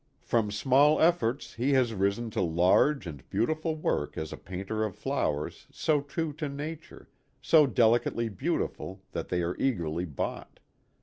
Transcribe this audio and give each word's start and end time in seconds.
From 0.23 0.49
small 0.49 0.99
efforts 0.99 1.53
he 1.53 1.73
has 1.73 1.93
risen 1.93 2.31
to 2.31 2.41
large 2.41 3.05
and 3.05 3.21
beautiful 3.29 3.75
work 3.75 4.17
as 4.17 4.33
a 4.33 4.35
painter 4.35 4.83
of 4.83 4.95
flowers 4.95 5.67
so 5.71 6.01
true 6.01 6.33
to 6.37 6.49
nature, 6.49 7.07
so 7.39 7.67
delicately 7.67 8.27
beautiful, 8.27 9.03
that 9.11 9.29
they 9.29 9.43
are 9.43 9.55
eagerly 9.59 10.05
bought. 10.05 10.59